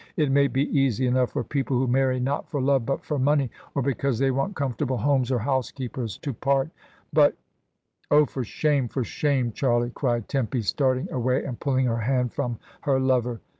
It 0.17 0.31
may 0.31 0.47
be 0.47 0.63
easy 0.75 1.05
enough 1.05 1.29
for 1.29 1.43
people 1.43 1.77
who 1.77 1.85
marry 1.85 2.19
not 2.19 2.49
for 2.49 2.59
love 2.59 2.87
but 2.87 3.05
for 3.05 3.19
money, 3.19 3.51
or 3.75 3.83
because 3.83 4.17
they 4.17 4.31
want 4.31 4.55
comfortable 4.55 4.97
homes 4.97 5.31
or 5.31 5.37
house 5.37 5.69
keepers, 5.69 6.17
to 6.23 6.33
part, 6.33 6.71
but" 7.13 7.35
"Oh, 8.09 8.25
for 8.25 8.43
shame, 8.43 8.87
for 8.87 9.03
shame, 9.03 9.51
Charlie," 9.51 9.91
cried 9.91 10.27
Tempy, 10.27 10.63
starting 10.63 11.07
away 11.11 11.43
and 11.43 11.59
pulling 11.59 11.85
her 11.85 11.99
hand 11.99 12.33
from 12.33 12.57
her 12.81 12.99
lover. 12.99 13.41